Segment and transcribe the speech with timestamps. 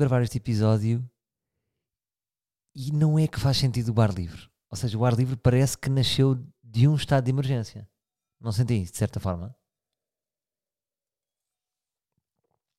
[0.00, 1.08] gravar este episódio
[2.74, 4.48] e não é que faz sentido o bar livre.
[4.70, 7.88] Ou seja, o ar livre parece que nasceu de um estado de emergência.
[8.40, 9.54] Não senti isso, de certa forma?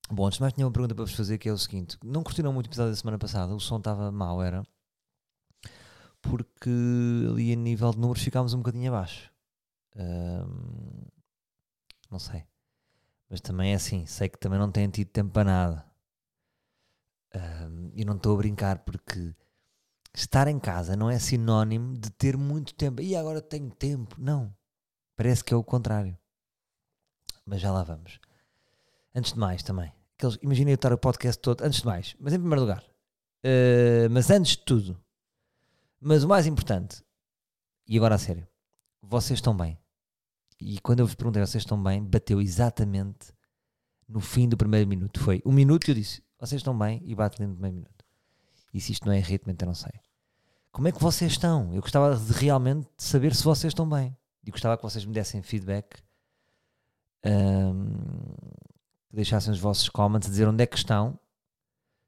[0.09, 1.97] Bom, antes de mais tinha uma pergunta para vos fazer que é o seguinte.
[2.03, 4.63] Não curtiram muito o episódio da semana passada, o som estava mau, era?
[6.21, 6.69] Porque
[7.29, 9.31] ali a nível de números ficámos um bocadinho abaixo.
[12.09, 12.45] Não sei.
[13.29, 15.90] Mas também é assim, sei que também não têm tido tempo para nada.
[17.95, 19.33] E não estou a brincar porque
[20.13, 23.01] estar em casa não é sinónimo de ter muito tempo.
[23.01, 24.15] E agora tenho tempo.
[24.19, 24.53] Não.
[25.15, 26.17] Parece que é o contrário.
[27.45, 28.19] Mas já lá vamos.
[29.13, 29.91] Antes de mais, também.
[30.17, 31.63] Aqueles, imaginem eu estar o podcast todo.
[31.63, 32.83] Antes de mais, mas em primeiro lugar.
[33.43, 35.01] Uh, mas antes de tudo.
[35.99, 37.03] Mas o mais importante.
[37.87, 38.47] E agora a sério.
[39.01, 39.77] Vocês estão bem.
[40.59, 42.03] E quando eu vos perguntei, vocês estão bem?
[42.03, 43.33] Bateu exatamente
[44.07, 45.19] no fim do primeiro minuto.
[45.19, 46.99] Foi um minuto e eu disse, vocês estão bem?
[47.05, 48.05] E bate ali no primeiro minuto.
[48.73, 49.91] E se isto não é ritmo, então não sei.
[50.71, 51.71] Como é que vocês estão?
[51.71, 54.17] Eu gostava de realmente saber se vocês estão bem.
[54.43, 56.01] E gostava que vocês me dessem feedback.
[57.23, 57.93] Um,
[59.11, 61.19] deixassem os vossos comments dizer onde é que estão.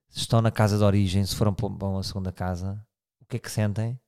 [0.09, 2.84] Se estão na casa de origem, se foram para uma segunda casa,
[3.22, 4.00] o que é que sentem.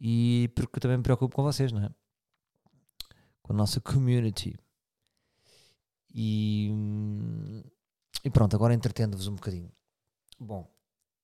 [0.00, 1.90] E porque eu também me preocupo com vocês, não é?
[3.42, 4.58] Com a nossa community.
[6.14, 6.70] E,
[8.24, 9.70] e pronto, agora entretendo-vos um bocadinho.
[10.38, 10.68] Bom,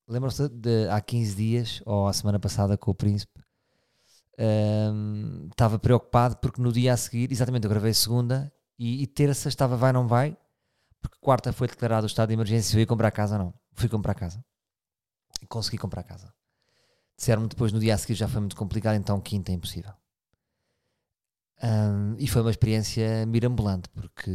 [0.09, 3.41] Lembram-se de há 15 dias, ou a semana passada com o Príncipe,
[4.39, 9.49] um, estava preocupado porque no dia a seguir, exatamente, eu gravei segunda e, e terça
[9.49, 10.37] estava vai não vai,
[11.01, 13.55] porque quarta foi declarado o estado de emergência se eu ia comprar casa não.
[13.75, 14.45] Fui comprar casa.
[15.41, 16.33] E consegui comprar casa.
[17.17, 19.93] Disseram-me depois no dia a seguir já foi muito complicado, então quinta é impossível.
[21.63, 24.31] Um, e foi uma experiência mirambulante, porque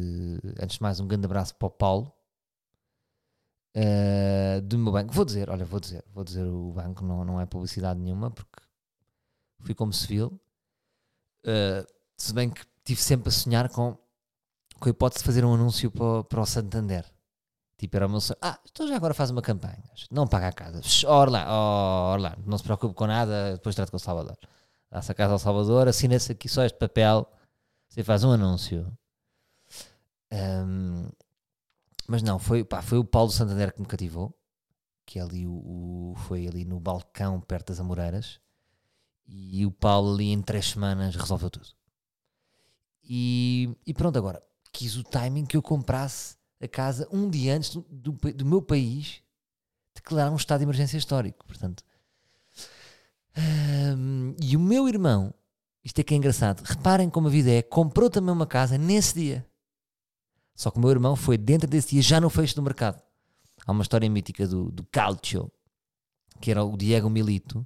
[0.62, 2.17] antes de mais um grande abraço para o Paulo,
[3.76, 5.14] uh, do meu banco.
[5.14, 8.62] Vou dizer, olha, vou dizer, vou dizer o banco, não, não é publicidade nenhuma, porque
[9.60, 10.40] fui como civil.
[11.46, 11.86] Uh,
[12.16, 13.98] se bem que tive sempre a sonhar com,
[14.80, 17.06] com a hipótese de fazer um anúncio para, para o Santander.
[17.78, 18.40] Tipo, era o meu sonho.
[18.42, 19.84] Ah, então já agora faz uma campanha.
[20.10, 20.82] Não paga a casa.
[21.08, 24.38] Orlando, oh, Orlando, não se preocupe com nada, depois trata com o Salvador.
[24.90, 27.30] Dá-se a casa ao Salvador, assina-se aqui só este papel,
[27.88, 28.92] você faz um anúncio.
[30.32, 31.10] Um,
[32.08, 34.36] mas não, foi, pá, foi o Paulo Santander que me cativou,
[35.06, 38.40] que é ali o, o, foi ali no balcão perto das Amoreiras,
[39.28, 41.68] e o Paulo ali em três semanas resolveu tudo.
[43.04, 44.42] E, e pronto, agora,
[44.72, 48.62] quis o timing que eu comprasse a casa um dia antes do, do, do meu
[48.62, 49.22] país
[49.94, 51.46] declarar um estado de emergência histórico.
[51.46, 51.84] Portanto,
[54.42, 55.34] e o meu irmão,
[55.84, 59.14] isto é que é engraçado, reparem como a vida é, comprou também uma casa nesse
[59.14, 59.46] dia.
[60.58, 63.00] Só que o meu irmão foi dentro desse dia, já no fecho do mercado.
[63.64, 65.52] Há uma história mítica do, do Calcio,
[66.42, 67.66] que era o Diego Milito,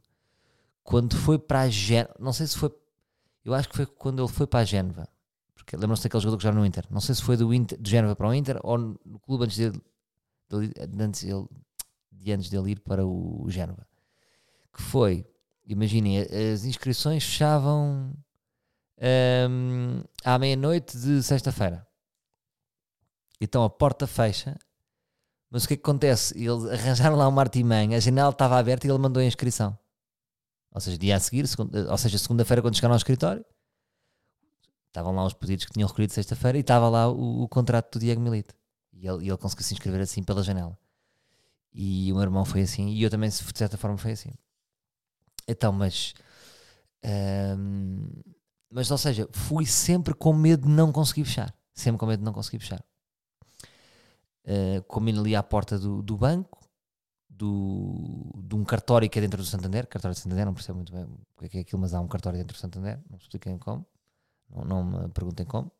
[0.83, 2.69] quando foi para a Génova, não sei se foi,
[3.45, 5.07] eu acho que foi quando ele foi para a Génova,
[5.55, 7.89] porque lembram-se daquele jogador que já no Inter, não sei se foi do, Inter, do
[7.89, 9.81] Génova para o Inter ou no clube antes dele,
[10.49, 11.47] de, antes dele,
[12.11, 13.87] de antes dele ir para o Génova,
[14.73, 15.25] que foi,
[15.65, 18.11] imaginem, as inscrições fechavam
[19.49, 21.87] um, à meia-noite de sexta-feira.
[23.41, 24.55] Então a porta fecha,
[25.49, 26.37] mas o que é que acontece?
[26.37, 29.75] Eles arranjaram lá uma artimanha, a janela estava aberta e ele mandou a inscrição.
[30.71, 33.43] Ou seja, dia a seguir, segunda, ou seja, segunda-feira, quando chegaram ao escritório,
[34.87, 37.99] estavam lá os pedidos que tinham recolhido sexta-feira e estava lá o, o, contrato do
[37.99, 38.55] Diego Milito.
[38.93, 40.77] E ele, ele conseguiu se inscrever assim pela janela.
[41.73, 44.31] E o meu irmão foi assim, e eu também, de certa forma, foi assim.
[45.47, 46.13] Então, mas.
[47.03, 48.07] Hum,
[48.69, 51.53] mas, ou seja, fui sempre com medo de não conseguir fechar.
[51.73, 52.83] Sempre com medo de não conseguir fechar
[54.45, 56.59] uh, como ali à porta do, do banco,
[57.29, 60.93] do, de um cartório que é dentro do Santander, cartório de Santander, não percebo muito
[60.93, 63.23] bem o que é, é aquilo, mas há um cartório dentro do Santander, não me
[63.23, 63.85] expliquem como,
[64.49, 65.71] não, não me perguntem como,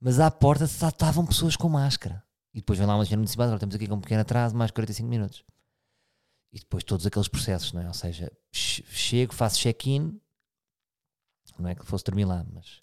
[0.00, 2.24] mas à porta estavam pessoas com máscara,
[2.54, 4.70] e depois vem lá uma agente municipal, agora temos aqui com um pequeno atraso, mais
[4.70, 5.44] 45 minutos.
[6.52, 7.88] E depois todos aqueles processos, não é?
[7.88, 10.20] Ou seja, chego, faço check-in,
[11.58, 12.82] não é que fosse dormir lá, mas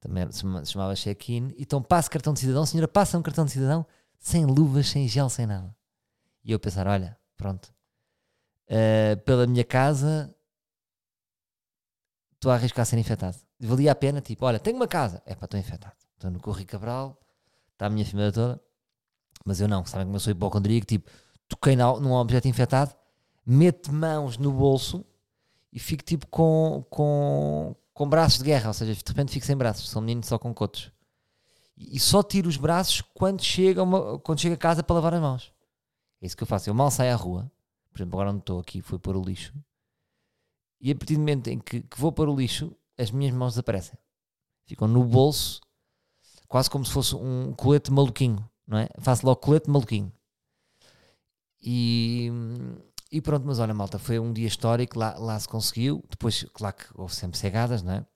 [0.00, 3.86] também se chamava check-in, então passo cartão de cidadão, senhora, passa um cartão de cidadão,
[4.18, 5.74] sem luvas, sem gel, sem nada.
[6.44, 7.72] E eu pensar, olha, pronto,
[8.70, 10.34] uh, pela minha casa
[12.34, 13.36] estou a arriscar a ser infectado.
[13.60, 15.96] Valia a pena, tipo, olha, tenho uma casa, é para estou infectado.
[16.14, 17.18] Estou no Corri Cabral,
[17.72, 18.60] está a minha família toda,
[19.44, 21.10] mas eu não, sabem como eu sou hipocondríaco, tipo,
[21.48, 22.94] toquei num objeto infectado,
[23.44, 25.04] meto mãos no bolso
[25.72, 29.56] e fico tipo com, com, com braços de guerra, ou seja, de repente fico sem
[29.56, 30.92] braços, sou um menino só com cotos
[31.78, 35.20] e só tiro os braços quando chega, uma, quando chega a casa para lavar as
[35.20, 35.52] mãos.
[36.20, 36.68] É isso que eu faço.
[36.68, 37.50] Eu mal saio à rua,
[37.92, 39.54] por exemplo, agora onde estou aqui, fui pôr o lixo,
[40.80, 43.52] e a partir do momento em que, que vou pôr o lixo, as minhas mãos
[43.52, 43.98] desaparecem.
[44.64, 45.60] Ficam no bolso,
[46.46, 48.88] quase como se fosse um colete maluquinho, não é?
[48.98, 50.12] Faço logo colete maluquinho.
[51.60, 52.30] E,
[53.10, 56.04] e pronto, mas olha, malta, foi um dia histórico, lá, lá se conseguiu.
[56.08, 58.06] Depois, claro que houve sempre cegadas, não é?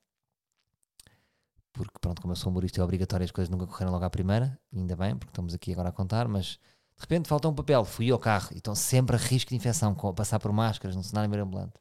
[1.72, 4.58] Porque, pronto, como eu sou humorista, é obrigatório as coisas nunca correram logo à primeira,
[4.74, 6.58] ainda bem, porque estamos aqui agora a contar, mas
[6.96, 9.94] de repente falta um papel, fui ao carro, e estão sempre a risco de infecção,
[9.94, 11.72] com, passar por máscaras no cenário ambulante.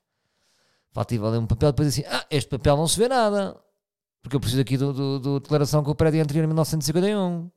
[0.93, 3.61] Falta ali um papel, depois assim, ah, este papel não se vê nada,
[4.21, 7.49] porque eu preciso aqui do, do, do declaração que o prédio anterior em 1951.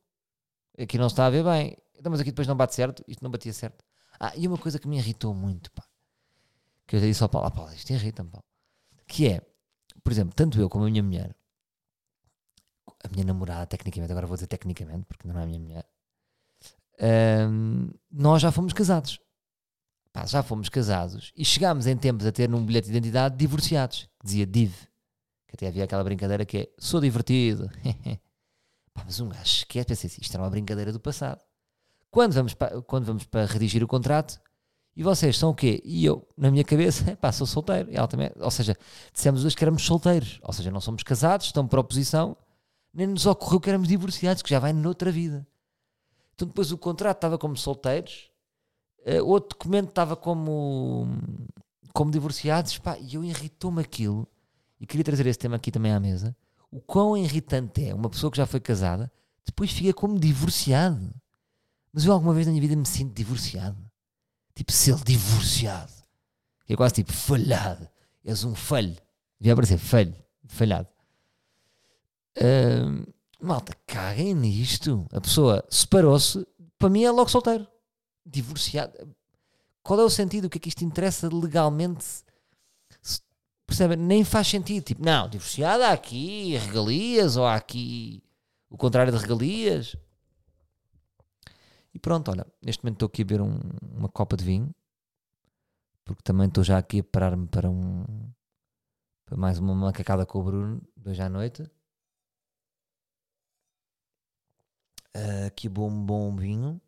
[0.78, 1.76] Aqui não está a ver bem.
[1.96, 3.84] Então, mas aqui depois não bate certo, isto não batia certo.
[4.18, 5.84] Ah, e uma coisa que me irritou muito, pá,
[6.86, 8.44] que eu disse ao Paulo, ah, Paulo, isto irrita-me, Paulo,
[9.06, 9.40] que é,
[10.02, 11.34] por exemplo, tanto eu como a minha mulher,
[12.86, 15.86] a minha namorada, tecnicamente, agora vou dizer tecnicamente, porque não é a minha mulher,
[18.10, 19.20] nós já fomos casados.
[20.12, 24.08] Pá, já fomos casados e chegámos em tempos a ter num bilhete de identidade divorciados,
[24.20, 24.72] que dizia div,
[25.48, 27.68] que até havia aquela brincadeira que é sou divertido.
[28.94, 31.42] Pá, mas um gajo esquece, pensa assim, isto era uma brincadeira do passado.
[32.12, 34.40] Quando vamos, para, quando vamos para redigir o contrato,
[34.96, 35.82] e vocês são o quê?
[35.84, 37.90] E eu, na minha cabeça, pá, sou solteiro.
[37.90, 38.76] E ela também, ou seja,
[39.12, 40.38] dissemos dois que éramos solteiros.
[40.42, 42.36] Ou seja, não somos casados, estão por oposição,
[42.94, 45.46] nem nos ocorreu que éramos divorciados, que já vai noutra vida.
[46.34, 48.30] Então depois o contrato estava como solteiros,
[49.06, 51.06] uh, outro documento estava como,
[51.92, 54.26] como divorciados, pá, e eu irritou-me aquilo,
[54.80, 56.36] e queria trazer esse tema aqui também à mesa,
[56.70, 59.10] o quão irritante é uma pessoa que já foi casada,
[59.44, 61.14] depois fica como divorciado.
[61.92, 63.78] Mas eu alguma vez na minha vida me sinto divorciado.
[64.54, 65.92] Tipo, ser divorciado.
[66.68, 67.88] É quase tipo falhado.
[68.24, 68.96] És um falho.
[69.38, 70.14] Devia aparecer falho.
[70.46, 70.88] Falhado.
[73.40, 75.06] Malta, caguem nisto.
[75.12, 76.46] A pessoa separou-se.
[76.78, 77.66] Para mim é logo solteiro.
[78.24, 79.14] Divorciado.
[79.82, 80.46] Qual é o sentido?
[80.46, 82.24] O que é que isto interessa legalmente?
[83.66, 83.98] Percebem?
[83.98, 84.84] Nem faz sentido.
[84.84, 88.22] Tipo, não, divorciado há aqui regalias ou há aqui
[88.70, 89.96] o contrário de regalias.
[91.92, 93.58] E pronto, olha, neste momento estou aqui a beber um,
[93.96, 94.74] uma copa de vinho,
[96.04, 98.04] porque também estou já aqui a parar-me para um
[99.24, 101.70] para mais uma macacada com o Bruno, dois à noite.
[105.16, 106.80] Uh, aqui bom, bom vinho.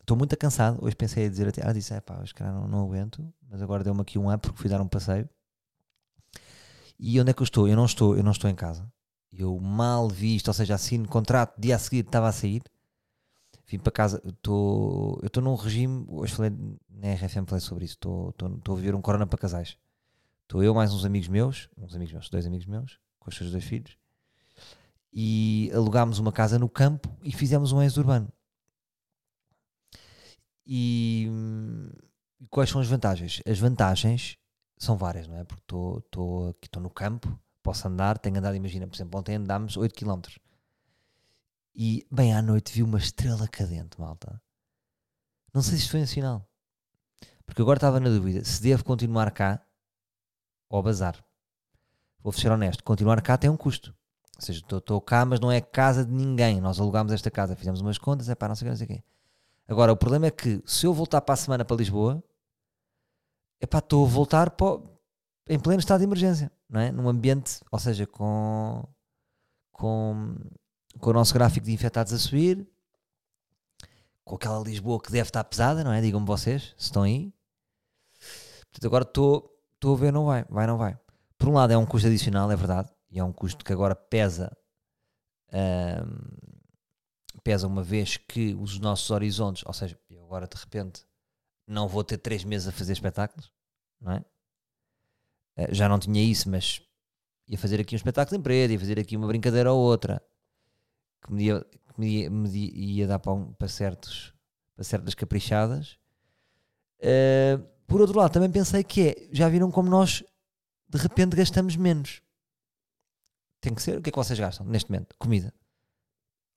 [0.00, 0.78] Estou muito cansado.
[0.84, 3.62] Hoje pensei em dizer até, ah, disse, é pá, hoje cara não, não aguento, mas
[3.62, 5.28] agora deu-me aqui um up porque fui dar um passeio.
[6.98, 7.66] E onde é que eu estou?
[7.66, 8.86] Eu não estou, eu não estou em casa.
[9.32, 12.62] Eu mal vi isto, ou seja, assino contrato, dia a seguir estava a sair
[13.66, 16.50] vim para casa, eu estou num regime, hoje falei
[16.88, 18.34] na RFM falei sobre isso, estou
[18.68, 19.76] a viver um corona para casais.
[20.42, 23.50] Estou eu mais uns amigos meus, uns amigos meus, dois amigos meus, com os seus
[23.50, 23.96] dois filhos,
[25.14, 28.28] e alugámos uma casa no campo e fizemos um ex-urbano.
[30.66, 31.28] E,
[32.40, 33.40] e, quais são as vantagens?
[33.46, 34.36] As vantagens
[34.76, 35.44] são várias, não é?
[35.44, 39.76] Porque estou aqui, estou no campo, posso andar, tenho andado, imagina, por exemplo, ontem andámos
[39.76, 40.20] 8 km
[41.74, 44.40] e, bem, à noite vi uma estrela cadente, malta.
[45.52, 46.48] Não sei se foi um sinal.
[47.44, 49.64] Porque agora estava na dúvida se devo continuar cá
[50.68, 51.24] ou bazar.
[52.20, 53.94] Vou ser honesto, continuar cá tem um custo.
[54.36, 56.60] Ou seja, estou cá, mas não é casa de ninguém.
[56.60, 58.86] Nós alugámos esta casa, fizemos umas contas, é para não sei o que, não sei
[58.86, 59.04] o quê.
[59.68, 62.22] Agora, o problema é que se eu voltar para a semana para Lisboa,
[63.60, 64.80] é pá, estou a voltar para,
[65.48, 66.92] em pleno estado de emergência, não é?
[66.92, 68.86] Num ambiente, ou seja, com,
[69.72, 70.36] com
[70.98, 72.66] com o nosso gráfico de infectados a subir,
[74.24, 76.00] com aquela Lisboa que deve estar pesada, não é?
[76.00, 77.32] Digam-me vocês, se estão aí.
[78.72, 80.98] Portanto, agora estou a ver, não vai, vai, não vai.
[81.36, 83.94] Por um lado é um custo adicional, é verdade, e é um custo que agora
[83.94, 84.54] pesa,
[87.44, 91.06] pesa uma vez que os nossos horizontes, ou seja, eu agora de repente
[91.64, 93.52] não vou ter três meses a fazer espetáculos,
[94.00, 94.24] não é?
[95.56, 96.82] Uh, já não tinha isso, mas
[97.46, 100.20] ia fazer aqui um espetáculo de empresa, ia fazer aqui uma brincadeira ou outra
[101.22, 104.34] que me ia, que me ia, me ia dar para, um, para, certos,
[104.74, 105.98] para certas caprichadas.
[106.98, 110.24] Uh, por outro lado, também pensei que é, já viram como nós
[110.88, 112.20] de repente gastamos menos.
[113.64, 113.96] Tem que ser.
[113.96, 115.16] O que é que vocês gastam neste momento?
[115.18, 115.50] Comida.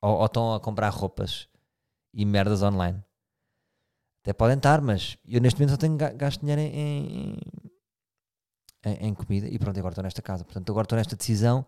[0.01, 1.47] Ou, ou estão a comprar roupas
[2.13, 3.01] e merdas online.
[4.21, 7.39] Até podem estar, mas eu neste momento só tenho gasto dinheiro em,
[8.83, 10.43] em, em, comida e pronto, agora estou nesta casa.
[10.43, 11.65] Portanto, agora estou nesta decisão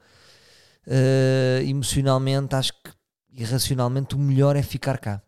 [0.85, 2.91] uh, emocionalmente, acho que
[3.29, 5.21] irracionalmente o melhor é ficar cá.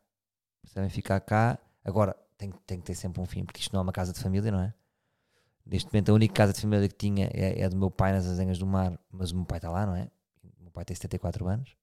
[0.62, 0.89] Percebem?
[0.89, 1.58] Ficar cá.
[1.86, 4.20] Agora, tem, tem que ter sempre um fim, porque isto não é uma casa de
[4.20, 4.74] família, não é?
[5.65, 8.25] Neste momento, a única casa de família que tinha é, é do meu pai nas
[8.25, 10.10] Azenhas do Mar, mas o meu pai está lá, não é?
[10.60, 11.75] O meu pai tem 74 anos.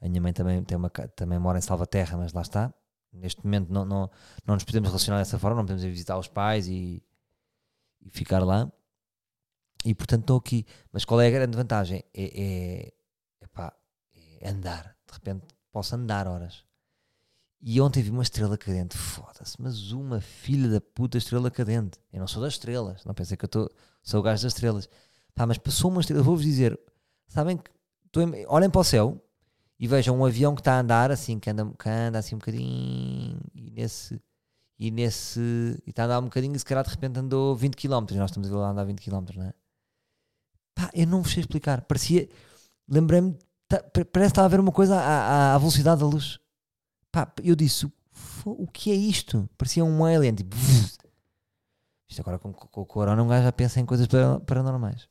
[0.00, 2.72] A minha mãe também, tem uma, também mora em Salvaterra, mas lá está.
[3.12, 4.10] Neste momento não, não,
[4.46, 7.02] não nos podemos relacionar dessa forma, não podemos ir visitar os pais e,
[8.00, 8.70] e ficar lá.
[9.84, 10.64] E portanto estou aqui.
[10.92, 12.02] Mas qual é a grande vantagem?
[12.14, 12.92] É, é,
[13.42, 13.74] epá,
[14.40, 14.96] é andar.
[15.06, 16.64] De repente posso andar horas.
[17.62, 18.96] E ontem vi uma estrela cadente.
[18.96, 21.98] Foda-se, mas uma filha da puta estrela cadente.
[22.12, 23.04] Eu não sou das estrelas.
[23.04, 23.70] Não pensei que eu tô,
[24.02, 24.88] sou o gajo das estrelas.
[25.34, 26.22] Pá, mas passou uma estrela.
[26.22, 26.78] Vou-vos dizer.
[27.28, 27.70] Sabem que.
[28.10, 29.22] Tô, olhem para o céu
[29.78, 32.38] e vejam um avião que está a andar assim, que anda, que anda assim um
[32.38, 33.38] bocadinho.
[33.54, 34.20] E nesse.
[34.78, 35.40] E nesse.
[35.86, 38.06] E está a andar um bocadinho e se calhar de repente andou 20 km.
[38.16, 39.52] Nós estamos a andar 20 km, não é?
[40.74, 41.82] Pá, eu não vos sei explicar.
[41.82, 42.26] Parecia.
[42.88, 43.36] Lembrei-me.
[43.68, 46.40] Tá, parece que estava a ver uma coisa à, à velocidade da luz.
[47.12, 47.90] Pá, eu disse:
[48.44, 49.48] o que é isto?
[49.56, 50.34] Parecia um alien.
[50.34, 50.56] Tipo.
[52.08, 54.08] Isto agora com, com o corona um gajo já pensa em coisas
[54.46, 55.08] paranormais.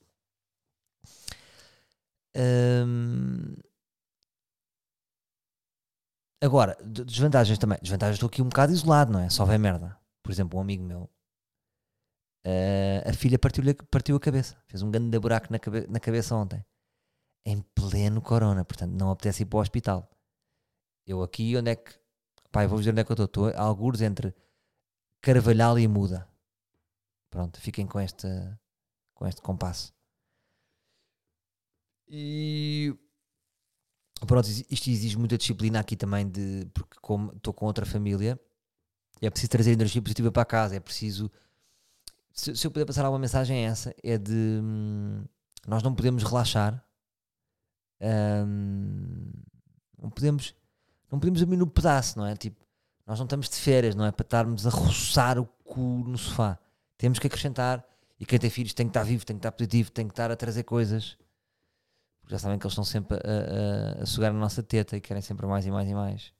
[6.42, 7.78] Agora, desvantagens também.
[7.82, 9.30] Desvantagens estou aqui um bocado isolado, não é?
[9.30, 9.98] Só vem merda.
[10.24, 11.10] Por exemplo, um amigo meu
[12.46, 16.34] Uh, a filha partiu, partiu a cabeça, fez um grande buraco na, cabe na cabeça
[16.36, 16.66] ontem,
[17.46, 20.10] em pleno corona, portanto não apetece ir para o hospital.
[21.10, 21.92] Eu aqui, onde é que,
[22.52, 24.34] pá, vou dizer onde é que eu estou, estou alguns entre
[25.22, 26.28] Carvalhal e Muda.
[27.30, 28.28] Pronto, fiquem com este,
[29.14, 29.94] com este compasso.
[32.08, 32.96] E
[34.28, 38.40] pronto, isto exige muita disciplina aqui também, de, porque como estou com outra família,
[39.22, 41.32] é preciso trazer energia positiva para casa, é preciso
[42.40, 45.26] se, se eu puder passar alguma mensagem é essa, é de hum,
[45.68, 46.84] nós não podemos relaxar,
[48.02, 49.32] hum,
[50.02, 50.56] não podemos
[51.12, 52.36] não podemos dormir no pedaço, não é?
[52.36, 52.64] Tipo,
[53.06, 54.12] nós não estamos de férias, não é?
[54.12, 56.60] Para estarmos a roçar o cu no sofá.
[56.98, 57.84] Temos que acrescentar.
[58.20, 60.30] E quem tem filhos tem que estar vivo, tem que estar positivo, tem que estar
[60.30, 61.18] a trazer coisas.
[62.22, 65.02] Porque já sabem que eles estão sempre a, a, a sugar a nossa teta e
[65.02, 66.34] querem sempre mais e mais e mais.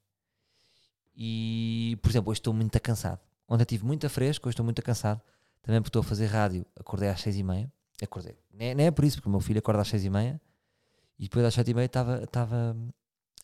[1.16, 3.20] E, por exemplo, hoje estou muito cansado.
[3.48, 5.20] Ontem estive muito fresco, hoje estou muito cansado.
[5.62, 7.70] Também porque estou a fazer rádio, acordei às seis e meia.
[8.02, 8.38] Acordei.
[8.52, 10.40] Nem é, nem é por isso, porque o meu filho acorda às seis e meia
[11.18, 12.76] e depois às sete e meia estava, estava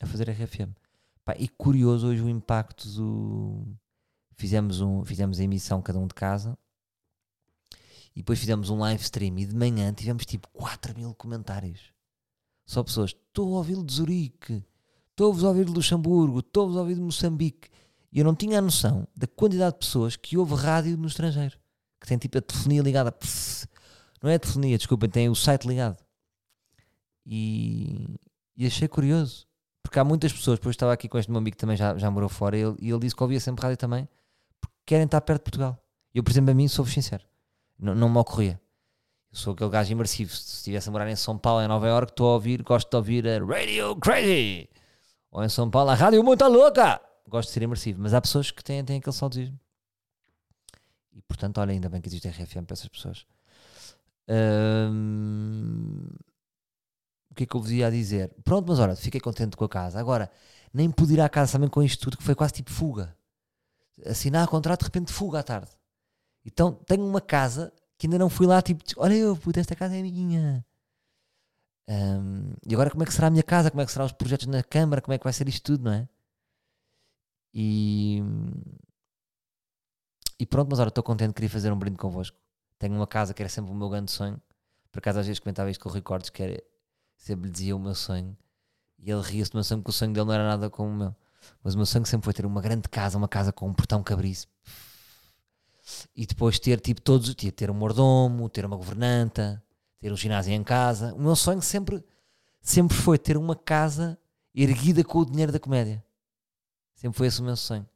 [0.00, 0.70] a fazer RFM.
[1.26, 3.66] Pá, e curioso hoje o impacto do.
[4.36, 6.56] Fizemos, um, fizemos a emissão cada um de casa
[8.14, 11.92] e depois fizemos um live stream e de manhã tivemos tipo 4 mil comentários.
[12.64, 14.64] Só pessoas, estou a ouvir de Zurique,
[15.10, 17.70] estou-vos a ouvir de Luxemburgo, estou-vos a ouvir de Moçambique.
[18.12, 21.58] E eu não tinha a noção da quantidade de pessoas que ouve rádio no estrangeiro
[22.00, 23.14] que tem tipo a telefonia ligada.
[24.22, 26.02] Não é a telefonia, desculpem, tem o site ligado.
[27.24, 28.06] E,
[28.56, 29.45] e achei curioso.
[29.86, 32.10] Porque há muitas pessoas, depois estava aqui com este meu amigo que também já, já
[32.10, 34.08] morou fora, e ele, e ele disse que ouvia sempre rádio também,
[34.60, 35.80] porque querem estar perto de Portugal.
[36.12, 37.22] Eu, por exemplo, a mim, sou sincero,
[37.78, 38.60] não, não me ocorria.
[39.30, 40.34] Eu sou aquele gajo imersivo.
[40.34, 42.96] Se estivesse a morar em São Paulo, em Nova York, estou a ouvir, gosto de
[42.96, 44.68] ouvir a Radio Crazy.
[45.30, 47.00] Ou em São Paulo, a Rádio Muito Louca.
[47.28, 48.02] Gosto de ser imersivo.
[48.02, 49.60] Mas há pessoas que têm, têm aquele saudosismo.
[51.12, 53.24] E portanto, olha, ainda bem que existe RFM para essas pessoas.
[57.36, 58.34] Que é que eu vos ia dizer?
[58.44, 59.98] Pronto, mas olha, fiquei contente com a casa.
[60.00, 60.30] Agora,
[60.72, 63.16] nem pude ir à casa também com isto tudo, que foi quase tipo fuga.
[64.04, 65.70] Assinar contrato, de repente fuga à tarde.
[66.44, 69.96] Então, tenho uma casa que ainda não fui lá, tipo, olha eu, puta, esta casa
[69.96, 70.64] é minha.
[71.88, 73.70] Um, e agora como é que será a minha casa?
[73.70, 75.00] Como é que serão os projetos na Câmara?
[75.00, 76.08] Como é que vai ser isto tudo, não é?
[77.54, 78.22] E
[80.38, 82.36] e pronto, mas olha, estou contente, queria fazer um brinde convosco.
[82.78, 84.40] Tenho uma casa que era sempre o meu grande sonho.
[84.92, 86.62] Por acaso às vezes comentava isto com o Ricardo, que era,
[87.16, 88.36] sempre lhe dizia o meu sonho.
[88.98, 90.94] E ele ria-se do meu sonho, porque o sonho dele não era nada como o
[90.94, 91.16] meu.
[91.62, 94.02] Mas o meu sonho sempre foi ter uma grande casa, uma casa com um portão
[94.02, 94.48] cabriço.
[96.14, 99.62] E depois ter tipo todos, ter um mordomo, ter uma governanta,
[99.98, 101.14] ter um ginásio em casa.
[101.14, 102.04] O meu sonho sempre,
[102.60, 104.18] sempre foi ter uma casa
[104.54, 106.04] erguida com o dinheiro da comédia.
[106.94, 107.86] Sempre foi esse o meu sonho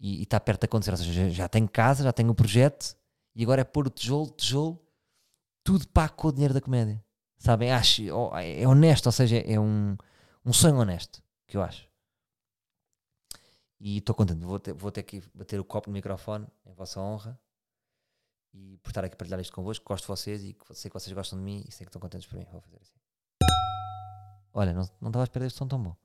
[0.00, 0.90] e está perto de acontecer.
[0.90, 2.96] Ou seja, já, já tenho casa, já tenho o projeto
[3.34, 4.80] e agora é pôr o tijolo, tijolo,
[5.62, 7.02] tudo pago com o dinheiro da comédia.
[7.38, 7.72] Sabem?
[7.72, 8.02] Acho,
[8.36, 9.96] é honesto, ou seja, é um,
[10.44, 11.88] um sonho honesto que eu acho.
[13.80, 17.00] E estou contente, vou ter, vou ter que bater o copo no microfone em vossa
[17.00, 17.38] honra
[18.52, 19.84] e por estar aqui a partilhar isto convosco.
[19.86, 22.26] Gosto de vocês e sei que vocês gostam de mim e sei que estão contentes
[22.26, 22.46] por mim.
[22.50, 22.98] Vou fazer assim.
[24.52, 25.96] Olha, não, não estava a esperar este som tão bom.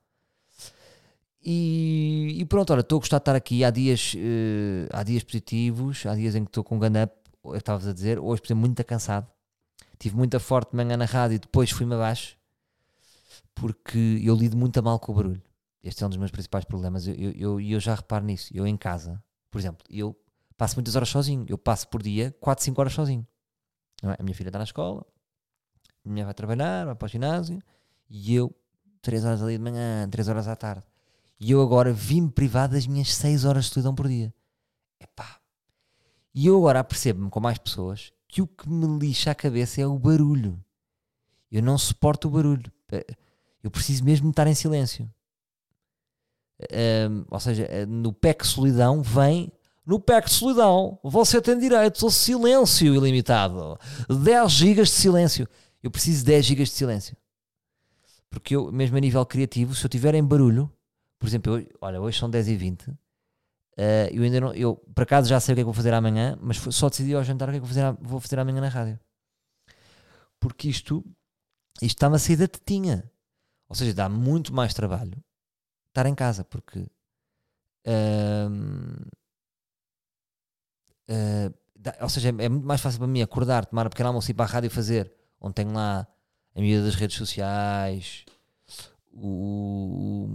[1.42, 3.64] E, e, pronto, olha, estou a gostar de estar aqui.
[3.64, 7.14] Há dias, uh, há dias positivos, há dias em que estou com um gun up,
[7.44, 8.20] eu estava a dizer.
[8.20, 9.28] Hoje, por exemplo, muito cansado.
[10.00, 12.38] Tive muita forte de manhã na rádio, depois fui-me abaixo
[13.56, 15.42] porque eu lido muito mal com o barulho.
[15.84, 17.06] Este é um dos meus principais problemas.
[17.08, 18.50] E eu, eu, eu, já reparo nisso.
[18.54, 19.22] Eu em casa,
[19.52, 20.18] por exemplo, eu
[20.58, 21.46] passo muitas horas sozinho.
[21.48, 23.28] Eu passo por dia 4, 5 horas sozinho.
[24.02, 24.16] É?
[24.20, 25.06] A minha filha está na escola,
[26.06, 27.62] a minha vai trabalhar, vai para o ginásio
[28.10, 28.54] e eu
[29.02, 30.84] 3 horas ali de manhã, 3 horas à tarde
[31.40, 34.34] E eu agora vim-me privar das minhas 6 horas de solidão por dia.
[35.00, 35.40] Epá.
[36.34, 39.86] E eu agora apercebo-me com mais pessoas que o que me lixa a cabeça é
[39.86, 40.60] o barulho.
[41.52, 42.72] Eu não suporto o barulho.
[43.64, 45.08] Eu preciso mesmo estar em silêncio.
[46.60, 49.54] Um, ou seja, no PEC Solidão vem.
[49.86, 53.78] No PEC Solidão, você tem direito ao silêncio ilimitado.
[54.10, 55.48] 10 gigas de silêncio.
[55.84, 57.16] Eu preciso de 10 gigas de silêncio.
[58.32, 60.74] Porque eu, mesmo a nível criativo, se eu tiver em barulho,
[61.20, 62.94] por exemplo, eu, olha, hoje são 10 e 20
[63.78, 65.94] uh, eu ainda não, eu por acaso já sei o que é que vou fazer
[65.94, 68.62] amanhã, mas só decidi ao jantar o que é que vou fazer, vou fazer amanhã
[68.62, 69.00] na rádio.
[70.40, 71.04] Porque isto,
[71.82, 73.10] isto está-me a sair da tetinha.
[73.70, 75.24] Ou seja, dá muito mais trabalho
[75.88, 76.80] estar em casa, porque
[77.88, 78.50] uh,
[81.10, 84.10] uh, dá, ou seja, é, é, muito mais fácil para mim acordar, tomar um pequeno
[84.10, 86.08] almoço e ir para a rádio fazer, onde tenho lá
[86.56, 88.26] a medida das redes sociais,
[89.12, 90.28] o,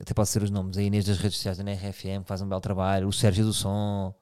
[0.00, 2.48] até pode ser os nomes, a Inês das redes sociais da NRFM que faz um
[2.48, 4.14] belo trabalho, o Sérgio do Som,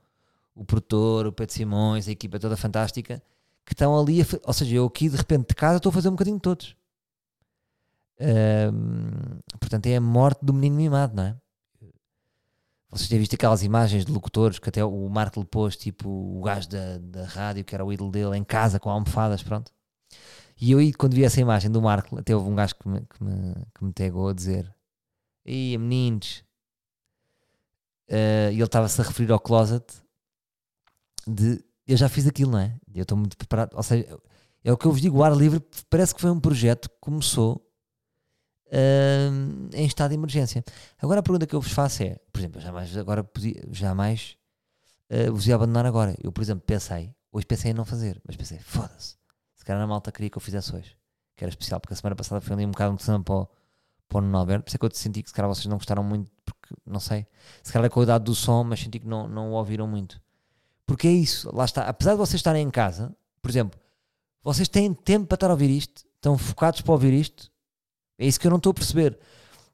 [0.55, 3.23] o produtor, o Pedro Simões, a equipa toda fantástica,
[3.65, 6.09] que estão ali, a, ou seja, eu aqui de repente de casa estou a fazer
[6.09, 6.77] um bocadinho de todos.
[8.21, 11.37] Um, portanto, é a morte do menino mimado, não é?
[12.91, 16.43] Vocês têm visto aquelas imagens de locutores que até o Marco lhe pôs, tipo o
[16.43, 19.73] gajo da, da rádio, que era o ídolo dele, em casa com almofadas, pronto.
[20.61, 23.25] E eu, quando vi essa imagem do Marco, até houve um gajo que me, que
[23.25, 24.71] me, que me tegou a dizer:
[25.45, 26.45] Ia meninos,
[28.09, 29.85] uh, e ele estava-se a referir ao closet
[31.27, 32.79] de eu já fiz aquilo, não é?
[32.95, 33.75] Eu estou muito preparado.
[33.75, 34.07] Ou seja,
[34.63, 36.97] é o que eu vos digo: o ar livre parece que foi um projeto que
[37.01, 37.69] começou
[38.69, 40.65] uh, em estado de emergência.
[40.99, 44.37] Agora a pergunta que eu vos faço é, por exemplo, jamais agora podia, jamais
[45.11, 46.15] uh, vos ia abandonar agora.
[46.23, 49.17] Eu, por exemplo, pensei, hoje pensei em não fazer, mas pensei, foda-se,
[49.57, 50.97] se calhar na malta queria que eu fizesse hoje,
[51.37, 53.23] que era especial, porque a semana passada foi ali um bocado de um
[54.13, 56.05] para o, Alberto, por isso é que eu senti que se calhar vocês não gostaram
[56.05, 57.27] muito, porque não sei,
[57.63, 60.21] se calhar a qualidade do som, mas senti que não, não o ouviram muito.
[60.87, 63.81] Porque é isso, lá está, apesar de vocês estarem em casa, por exemplo,
[64.43, 67.51] vocês têm tempo para estar a ouvir isto, estão focados para ouvir isto,
[68.19, 69.19] é isso que eu não estou a perceber.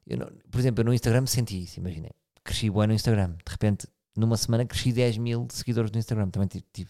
[0.07, 2.11] Não, por exemplo, eu no Instagram senti isso, imaginei.
[2.43, 3.35] Cresci bem no Instagram.
[3.45, 6.29] De repente, numa semana, cresci 10 mil seguidores no Instagram.
[6.29, 6.65] Também tive.
[6.73, 6.89] tive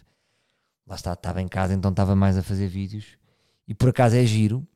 [0.89, 3.17] lá está, estava em casa, então estava mais a fazer vídeos.
[3.67, 4.67] E por acaso é giro,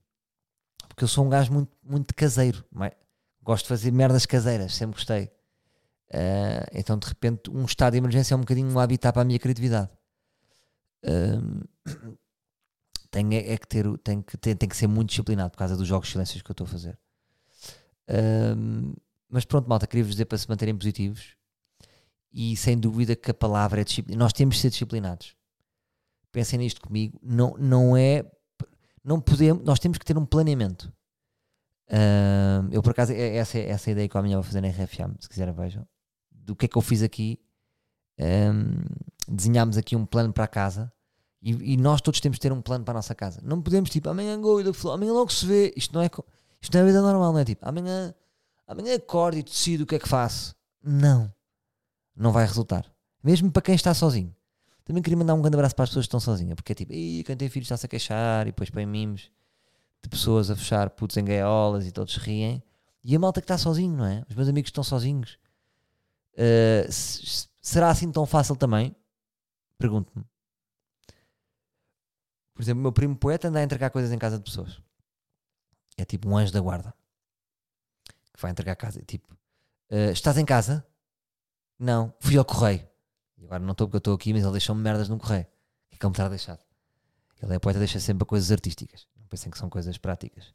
[0.93, 2.63] porque eu sou um gajo muito, muito caseiro.
[2.71, 2.91] Mas
[3.41, 5.25] gosto de fazer merdas caseiras, sempre gostei.
[6.09, 9.25] Uh, então, de repente, um estado de emergência é um bocadinho um habitat para a
[9.25, 9.89] minha criatividade.
[11.03, 11.67] Uh,
[13.09, 15.87] tem é, é que ter, tem que, tem que ser muito disciplinado por causa dos
[15.87, 16.97] jogos silêncios que eu estou a fazer.
[18.55, 18.93] Um,
[19.27, 21.35] mas pronto, malta, queria-vos dizer para se manterem positivos
[22.31, 24.19] e sem dúvida que a palavra é disciplina.
[24.19, 25.35] Nós temos de ser disciplinados.
[26.31, 27.19] Pensem nisto comigo.
[27.21, 28.25] Não, não é.
[29.03, 29.63] Não podemos.
[29.63, 30.91] Nós temos que ter um planeamento.
[31.89, 34.69] Um, eu, por acaso, é essa, é essa ideia que eu amanhã vou fazer na
[34.69, 35.15] RFM.
[35.19, 35.85] Se quiserem, vejam.
[36.31, 37.39] Do que é que eu fiz aqui.
[38.19, 38.83] Um,
[39.27, 40.91] desenhámos aqui um plano para a casa
[41.43, 43.41] e, e, nós todos temos de ter um plano para a nossa casa.
[43.43, 44.59] Não podemos, tipo, amanhã go
[44.93, 45.73] amanhã logo se vê.
[45.75, 46.09] Isto não é,
[46.61, 47.43] isto não é vida normal, não é?
[47.43, 48.15] Tipo, amanhã,
[48.65, 50.55] amanhã acordo e decido o que é que faço.
[50.81, 51.29] Não.
[52.15, 52.89] Não vai resultar.
[53.21, 54.33] Mesmo para quem está sozinho.
[54.85, 56.91] Também queria mandar um grande abraço para as pessoas que estão sozinhas, porque é tipo,
[56.91, 59.31] quem tem filhos está-se a queixar e depois põe mimos
[60.01, 62.61] de pessoas a fechar putos em gaiolas e todos riem.
[63.03, 64.23] E a malta que está sozinho, não é?
[64.29, 65.37] Os meus amigos estão sozinhos.
[66.33, 66.91] Uh,
[67.61, 68.95] será assim tão fácil também?
[69.77, 70.25] Pergunto-me.
[72.53, 74.81] Por exemplo, o meu primo poeta anda a entregar coisas em casa de pessoas.
[75.97, 76.93] É tipo um anjo da guarda.
[78.33, 79.01] Que vai entregar a casa.
[79.01, 79.33] Tipo,
[79.91, 80.85] uh, estás em casa?
[81.79, 82.13] Não.
[82.19, 82.87] Fui ao correio.
[83.43, 85.45] Agora não estou porque eu estou aqui, mas ele deixou-me merdas no correio.
[85.89, 86.59] Que é como estar deixado.
[87.41, 89.05] Ele é poeta, deixa sempre coisas artísticas.
[89.19, 90.53] Não pensem que são coisas práticas.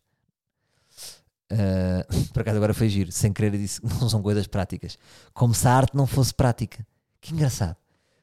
[1.51, 3.13] Uh, por acaso agora foi giro.
[3.13, 4.99] Sem querer disse que não são coisas práticas.
[5.33, 6.87] Como se a arte não fosse prática.
[7.21, 7.77] Que engraçado.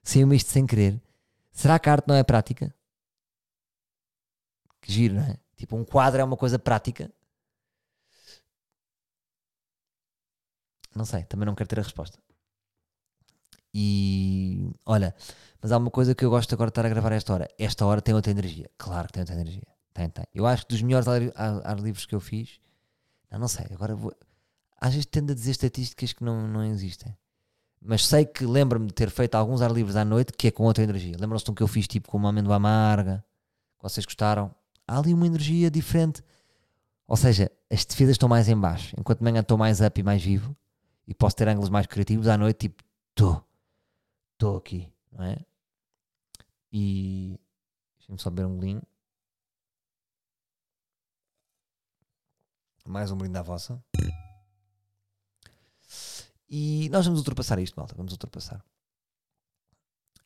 [0.03, 1.01] Saiu-me isto sem querer.
[1.51, 2.73] Será que a arte não é prática?
[4.81, 5.37] Que giro, não é?
[5.55, 7.11] Tipo, um quadro é uma coisa prática.
[10.93, 12.17] Não sei, também não quero ter a resposta.
[13.77, 15.13] E olha,
[15.61, 17.49] mas há uma coisa que eu gosto agora de estar a gravar a esta hora.
[17.59, 18.69] Esta hora tem outra energia.
[18.77, 19.67] Claro que tem outra energia.
[19.93, 20.25] Tem, tem.
[20.33, 22.59] Eu acho que dos melhores ar, ar, ar livros que eu fiz.
[23.29, 23.65] Não, não sei.
[23.71, 24.13] Agora vou.
[24.79, 27.15] Às vezes tendo a dizer estatísticas que não, não existem.
[27.81, 30.63] Mas sei que lembro-me de ter feito alguns ar livres à noite que é com
[30.63, 31.17] outra energia.
[31.19, 33.23] Lembram-se de um que eu fiz tipo com uma amêndoa amarga?
[33.77, 34.55] Que vocês gostaram?
[34.87, 36.23] há ali uma energia diferente.
[37.07, 40.03] Ou seja, as defesas estão mais em baixo, enquanto de manhã estou mais up e
[40.03, 40.55] mais vivo
[41.07, 43.43] e posso ter ângulos mais criativos, à noite tipo, estou,
[44.35, 45.37] estou aqui, não é?
[46.71, 47.39] E
[47.97, 48.83] deixa-me só beber um golinho.
[52.85, 53.83] Mais um brinde à vossa.
[56.47, 57.95] E nós vamos ultrapassar isto, malta.
[57.95, 58.63] Vamos ultrapassar.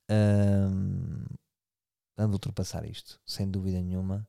[0.09, 1.25] Ahm,
[2.17, 4.27] vamos ultrapassar isto, sem dúvida nenhuma.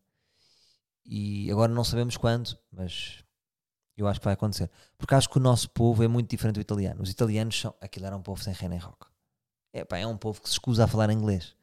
[1.05, 3.25] E agora não sabemos quando, mas
[3.97, 4.71] eu acho que vai acontecer.
[4.97, 7.03] Porque acho que o nosso povo é muito diferente do italiano.
[7.03, 7.75] Os italianos são.
[7.81, 9.10] Aquilo era um povo sem rei nem rock.
[9.72, 11.54] É, pá, é um povo que se escusa a falar inglês.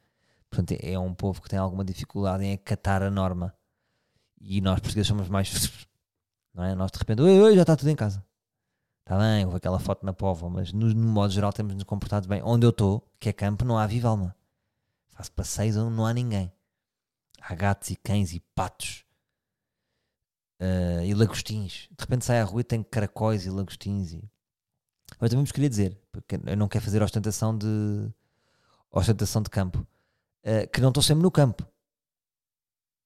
[0.50, 3.54] Portanto, é, é um povo que tem alguma dificuldade em acatar a norma.
[4.40, 5.86] E nós portugueses somos mais.
[6.54, 6.74] Não é?
[6.74, 8.24] Nós de repente, oi, oi, já está tudo em casa.
[9.00, 12.28] Está bem, houve aquela foto na povo, mas no, no modo geral temos nos comportado
[12.28, 12.42] bem.
[12.44, 14.36] Onde eu estou, que é campo, não há viva alma.
[15.10, 16.52] Faço passeios onde não há ninguém.
[17.40, 19.04] Há gatos e cães e patos.
[20.60, 21.88] Uh, e lagostins.
[21.90, 24.12] De repente sai à rua e tem caracóis e lagostins.
[24.12, 24.30] E...
[25.20, 28.08] Mas também vos queria dizer, porque eu não quero fazer ostentação de
[28.90, 29.78] ostentação de campo,
[30.44, 31.66] uh, que não estou sempre no campo.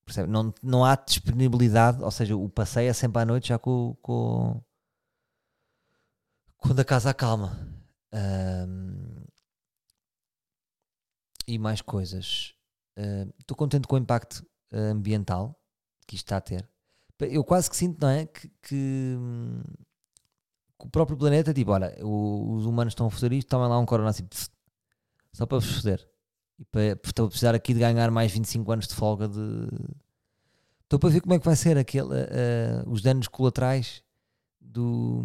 [0.05, 0.29] Percebe?
[0.29, 4.61] Não, não há disponibilidade, ou seja, o passeio é sempre à noite já com, com
[6.59, 7.59] quando a casa acalma.
[8.13, 9.25] Um,
[11.47, 12.55] e mais coisas.
[13.39, 15.59] Estou uh, contente com o impacto ambiental
[16.07, 16.69] que isto está a ter.
[17.21, 18.27] Eu quase que sinto, não é?
[18.27, 19.92] Que, que, que
[20.87, 24.11] o próprio planeta, tipo, olha, os humanos estão a fazer isto, tomem lá um corona
[24.11, 24.51] assim, pss,
[25.33, 26.09] só para vos foder.
[26.59, 29.69] E para, estou a precisar aqui de ganhar mais 25 anos de folga de.
[30.83, 34.03] Estou para ver como é que vai ser aquele, uh, os danos colaterais
[34.61, 35.25] do,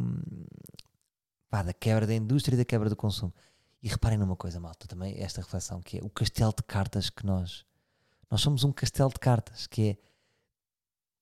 [1.50, 3.34] pá, da quebra da indústria e da quebra do consumo.
[3.82, 7.26] E reparem numa coisa, malta, também esta reflexão, que é o castelo de cartas que
[7.26, 7.66] nós.
[8.30, 9.98] Nós somos um castelo de cartas, que é.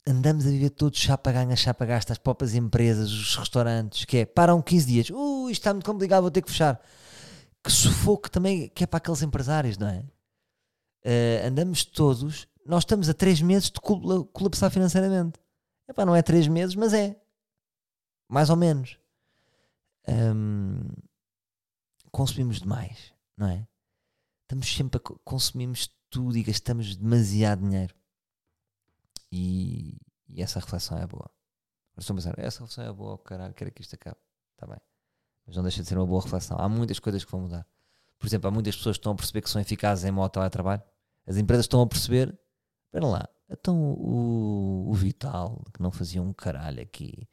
[0.07, 4.25] Andamos a viver todos chapa ganha, chapa gasta, as próprias empresas, os restaurantes, que é.
[4.25, 6.79] Param 15 dias, uh, isto está muito complicado, vou ter que fechar.
[7.63, 10.03] Que sufoco também, que é para aqueles empresários, não é?
[11.03, 15.39] Uh, andamos todos, nós estamos a 3 meses de colapsar financeiramente.
[15.87, 17.19] Epá, não é 3 meses, mas é.
[18.29, 18.97] Mais ou menos
[20.07, 20.81] um,
[22.11, 23.67] consumimos demais, não é?
[24.43, 27.95] Estamos sempre a consumimos tudo e gastamos demasiado dinheiro.
[29.37, 29.97] E,
[30.29, 31.29] e essa reflexão é boa.
[31.93, 34.17] Mas estou a pensar, essa reflexão é boa, caralho, quero que isto acabe.
[34.53, 34.79] Está bem.
[35.45, 36.57] Mas não deixa de ser uma boa reflexão.
[36.57, 37.67] Há muitas coisas que vão mudar.
[38.17, 40.81] Por exemplo, há muitas pessoas que estão a perceber que são eficazes em modo teletrabalho.
[41.27, 42.37] As empresas estão a perceber,
[42.85, 47.27] espera lá, então o, o Vital, que não fazia um caralho aqui,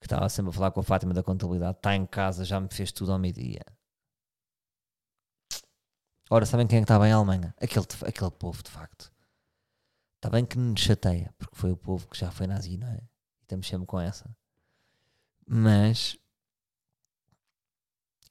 [0.00, 2.68] que estava sempre a falar com a Fátima da contabilidade, está em casa, já me
[2.68, 3.62] fez tudo ao meio-dia.
[6.28, 7.54] Ora, sabem quem é que estava em Alemanha?
[7.60, 9.12] Aquele, aquele povo, de facto.
[10.16, 13.00] Está bem que nos chateia, porque foi o povo que já foi nazi, não é?
[13.42, 14.28] Estamos sempre com essa.
[15.46, 16.16] Mas,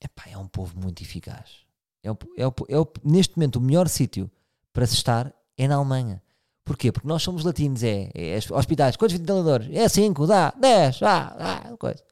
[0.00, 1.64] epá, é um povo muito eficaz.
[2.02, 4.30] É, o, é, o, é o, neste momento o melhor sítio
[4.72, 6.22] para se estar é na Alemanha.
[6.64, 6.90] Porquê?
[6.90, 9.68] Porque nós somos latinos, é, é hospitais, quantos ventiladores?
[9.72, 12.04] É 5, dá, 10, dá, dá, coisa.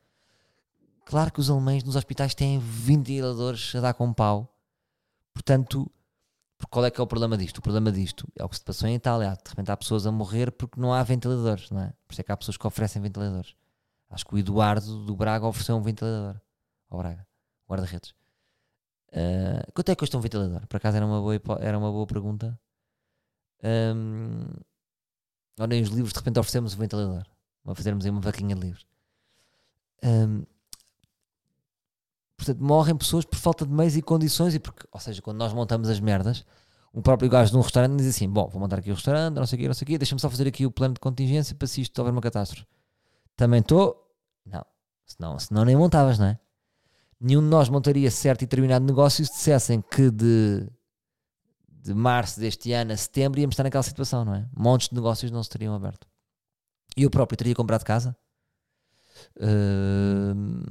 [1.05, 4.49] Claro que os alemães nos hospitais têm ventiladores a dar com pau.
[5.35, 5.91] Portanto,
[6.71, 7.59] qual é que é o problema disto?
[7.59, 9.37] O problema disto é o que se passou em Itália.
[9.43, 11.93] De repente há pessoas a morrer porque não há ventiladores, não é?
[12.07, 13.55] Por isso é que há pessoas que oferecem ventiladores.
[14.11, 16.41] Acho que o Eduardo do Braga ofereceu um ventilador
[16.89, 17.27] ao Braga,
[17.69, 18.15] guarda-redes.
[19.09, 20.67] Uh, quanto é que custa um ventilador?
[20.67, 22.59] Por acaso era uma boa, era uma boa pergunta.
[23.63, 24.45] Um,
[25.59, 27.25] olhem os livros, de repente oferecemos um ventilador.
[27.65, 28.87] Vamos fazermos aí uma vaquinha de livros.
[30.03, 30.45] Um,
[32.37, 34.55] portanto, morrem pessoas por falta de meios e condições.
[34.55, 36.45] E porque, ou seja, quando nós montamos as merdas,
[36.93, 39.47] um próprio gajo de um restaurante diz assim: Bom, vou montar aqui o restaurante, não
[39.47, 41.55] sei o quê, não sei o quê, deixa-me só fazer aqui o plano de contingência
[41.55, 42.67] para se isto houver uma catástrofe.
[43.37, 44.01] Também estou.
[44.47, 44.65] Não,
[45.07, 46.39] senão, senão nem montavas, não é?
[47.21, 50.69] Nenhum de nós montaria certo e determinado negócio se dissessem que de
[51.85, 54.49] de março deste ano a setembro íamos estar naquela situação, não é?
[54.57, 56.09] Montes de negócios não se teriam aberto.
[56.97, 58.17] E eu próprio teria comprado casa?
[59.37, 60.65] Uh,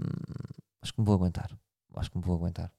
[0.83, 1.49] acho que me vou aguentar.
[1.95, 2.71] Acho que me vou aguentar.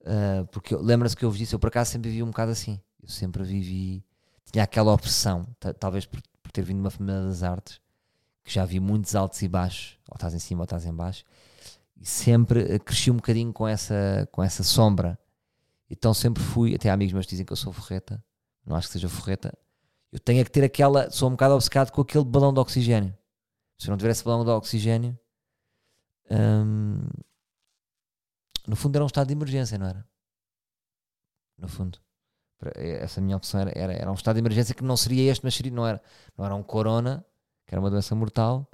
[0.00, 2.80] Uh, porque lembra-se que eu vos disse, eu por acaso sempre vivi um bocado assim.
[3.02, 4.02] Eu sempre vivi,
[4.50, 5.46] tinha aquela opção,
[5.78, 7.80] talvez por, por ter vindo de uma família das artes,
[8.42, 11.24] que já vi muitos altos e baixos, ou estás em cima ou estás em baixo,
[12.00, 15.18] e sempre cresci um bocadinho com essa, com essa sombra
[15.90, 18.22] então sempre fui, até amigos meus dizem que eu sou forreta,
[18.64, 19.52] não acho que seja forreta.
[20.12, 23.12] Eu tenho é que ter aquela, sou um bocado obcecado com aquele balão de oxigênio.
[23.76, 25.18] Se eu não tivesse balão de oxigênio,
[26.30, 27.08] hum,
[28.66, 30.06] no fundo era um estado de emergência, não era?
[31.58, 31.98] No fundo.
[32.76, 35.54] Essa minha opção era, era, era um estado de emergência que não seria este, mas
[35.54, 36.00] seria, não era,
[36.36, 37.24] não era um corona,
[37.66, 38.68] que era uma doença mortal,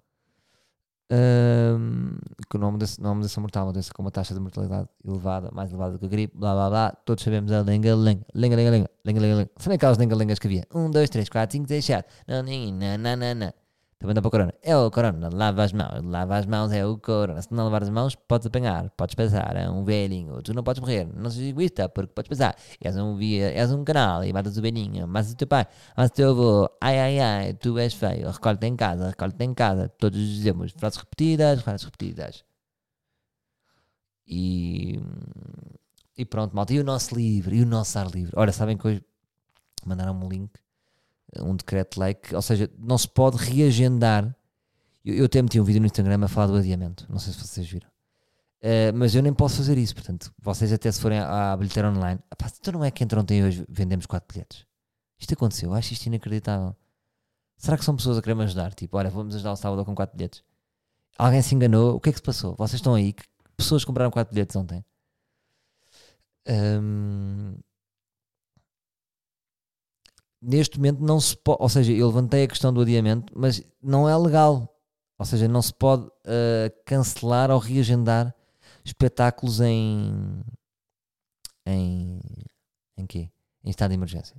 [1.09, 2.18] um,
[2.50, 5.50] que o nome desse, nome dessa mortal, uma doença com uma taxa de mortalidade elevada,
[5.52, 9.50] mais elevada do que a gripe, blá blá blá, todos sabemos a lenga-lenga, lenga-lenga-lenga, lenga-lenga-lenga.
[9.56, 10.66] São aquelas lenga-lengas que havia?
[10.74, 13.52] 1, 2, 3, 4, 5, 6, 7, não, nem, não, não, não, não.
[13.98, 14.54] Também dá para o corona.
[14.62, 16.02] É o corona, lava as mãos.
[16.04, 17.40] Lava as mãos é o corona.
[17.40, 19.56] Se não lavar as mãos, podes apanhar, podes passar.
[19.56, 20.42] É um velhinho.
[20.42, 21.06] Tu não podes morrer.
[21.14, 22.56] Não sejas egoísta, porque podes passar.
[22.80, 25.09] És um, via, és um canal e matas o velhinho.
[25.09, 26.70] Mas o teu pai, mas o teu avô.
[26.80, 28.30] Ai, ai, ai, tu és feio.
[28.30, 29.88] Recolhe-te em casa, recolhe-te em casa.
[29.88, 32.44] Todos dizemos frases repetidas, frases repetidas.
[34.26, 35.00] E,
[36.18, 36.74] e pronto, malta.
[36.74, 38.32] E o nosso livro, e o nosso ar livre.
[38.37, 39.02] Ora, sabem que hoje
[39.87, 40.50] mandaram-me um link
[41.40, 44.34] um decreto-lei que, ou seja, não se pode reagendar.
[45.04, 47.38] Eu, eu até meti um vídeo no Instagram a falar do adiamento, não sei se
[47.40, 47.88] vocês viram.
[48.62, 51.90] Uh, mas eu nem posso fazer isso, portanto, vocês até se forem à, à bilheteira
[51.90, 54.66] online, apá, então não é que entre ontem e hoje vendemos 4 bilhetes.
[55.18, 56.74] Isto aconteceu, acho isto inacreditável.
[57.56, 58.74] Será que são pessoas a querer me ajudar?
[58.74, 60.42] Tipo, olha, vamos ajudar o sábado com 4 bilhetes.
[61.18, 62.54] Alguém se enganou, o que é que se passou?
[62.56, 63.24] Vocês estão aí, que
[63.56, 64.84] pessoas compraram 4 bilhetes ontem.
[70.46, 74.09] Neste momento não se pode, ou seja, eu levantei a questão do adiamento, mas não
[74.09, 74.72] é legal.
[75.18, 78.35] Ou seja, não se pode uh, cancelar ou reagendar
[78.85, 80.44] espetáculos em
[81.66, 82.20] em
[82.96, 83.30] em quê?
[83.64, 84.37] Em estado de emergência.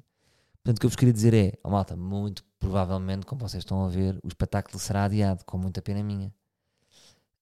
[0.63, 3.85] Portanto, o que eu vos queria dizer é, oh, malta, muito provavelmente, como vocês estão
[3.85, 6.33] a ver, o espetáculo será adiado, com muita pena minha.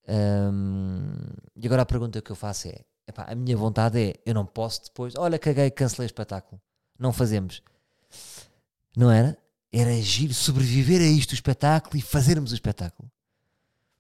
[0.08, 1.14] Um,
[1.56, 4.46] e agora a pergunta que eu faço é: epá, a minha vontade é, eu não
[4.46, 6.62] posso depois, olha, caguei, cancelei o espetáculo.
[6.98, 7.62] Não fazemos.
[8.96, 9.38] Não era?
[9.72, 13.12] Era agir, sobreviver a isto, o espetáculo, e fazermos o espetáculo.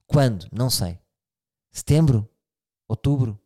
[0.07, 0.47] Quando?
[0.51, 0.99] Não sei.
[1.71, 2.29] Setembro?
[2.87, 3.39] Outubro?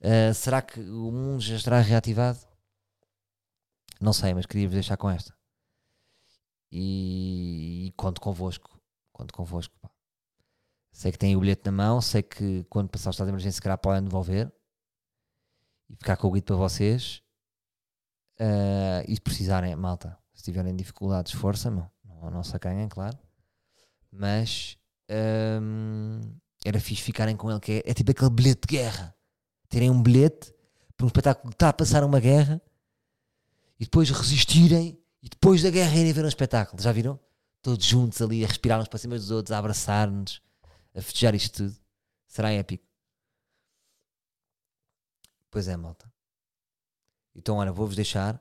[0.00, 2.38] Uh, será que o mundo já estará reativado?
[4.00, 5.34] Não sei, mas queria-vos deixar com esta.
[6.70, 8.78] E, e conto convosco.
[9.12, 9.74] Conto convosco.
[9.80, 9.90] Pá.
[10.92, 13.56] Sei que têm o bilhete na mão, sei que quando passar o estado de emergência,
[13.56, 14.52] se calhar podem devolver
[15.88, 17.22] e ficar com o guito para vocês.
[18.40, 21.90] Uh, e se precisarem, malta, se tiverem dificuldades, força, não,
[22.30, 23.18] não, se acanhem, claro.
[24.10, 24.78] Mas
[25.60, 26.20] um,
[26.64, 29.16] era fixe ficarem com ele, que é, é, tipo aquele bilhete de guerra.
[29.68, 30.54] Terem um bilhete
[30.96, 32.62] para um espetáculo que está a passar uma guerra
[33.80, 36.80] e depois resistirem e depois da guerra irem ver um espetáculo.
[36.80, 37.18] Já viram?
[37.60, 40.40] Todos juntos ali a respirar uns para cima dos outros, a abraçar-nos,
[40.94, 41.76] a festejar isto tudo.
[42.28, 42.86] Será épico.
[45.50, 46.08] Pois é, malta.
[47.34, 48.40] Então, olha, vou-vos deixar.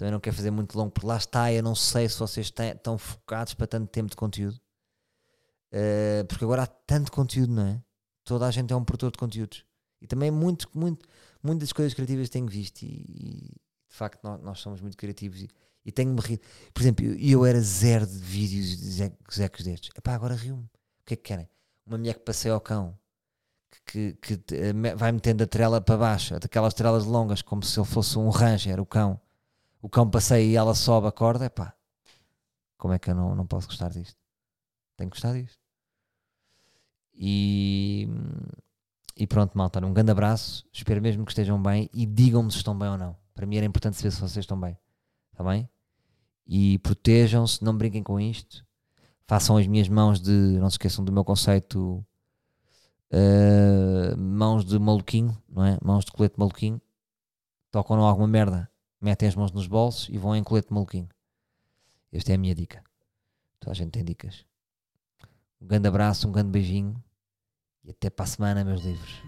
[0.00, 1.52] Também não quero fazer muito longo, porque lá está.
[1.52, 4.58] Eu não sei se vocês estão focados para tanto tempo de conteúdo.
[5.70, 7.82] Uh, porque agora há tanto conteúdo, não é?
[8.24, 9.62] Toda a gente é um produtor de conteúdos.
[10.00, 11.06] E também muito, muito,
[11.42, 12.80] muitas coisas criativas tenho visto.
[12.80, 13.48] E, e
[13.90, 15.42] de facto, nós, nós, somos muito criativos.
[15.42, 15.50] E,
[15.84, 16.42] e tenho-me rido.
[16.72, 19.90] Por exemplo, eu, eu, era zero de vídeos de zecos destes.
[19.94, 20.62] Epá, agora rio-me.
[20.62, 21.46] O que é que querem?
[21.84, 22.98] Uma mulher que passeia ao cão
[23.84, 27.78] que, que, que eh, vai metendo a trela para baixo, daquelas trelas longas, como se
[27.78, 29.20] ele fosse um ranger, o cão.
[29.80, 31.74] O cão passeia e ela sobe a corda, pá.
[32.76, 34.18] Como é que eu não, não posso gostar disto?
[34.96, 35.58] Tenho que gostar disto.
[37.14, 38.08] E,
[39.16, 40.66] e pronto, malta, um grande abraço.
[40.72, 43.16] Espero mesmo que estejam bem e digam-me se estão bem ou não.
[43.34, 44.78] Para mim era importante saber se vocês estão bem.
[45.32, 45.68] Está bem?
[46.46, 48.64] E protejam-se, não brinquem com isto.
[49.26, 50.30] Façam as minhas mãos de.
[50.30, 52.04] Não se esqueçam do meu conceito
[53.10, 55.78] uh, mãos de maluquinho, não é?
[55.82, 56.80] Mãos de colete maluquinho,
[57.70, 61.08] tocam alguma merda, metem as mãos nos bolsos e vão em colete maluquinho.
[62.12, 62.82] Esta é a minha dica.
[63.58, 64.44] Toda a gente tem dicas.
[65.60, 67.02] Um grande abraço, um grande beijinho
[67.84, 69.22] e até para a semana, meus livros.